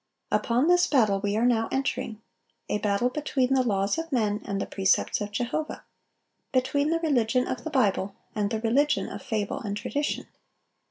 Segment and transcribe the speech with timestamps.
[0.31, 4.65] Upon this battle we are now entering,—a battle between the laws of men and the
[4.65, 5.83] precepts of Jehovah,
[6.51, 10.25] between the religion of the Bible and the religion of fable and tradition.